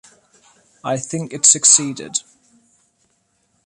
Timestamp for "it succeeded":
1.31-2.21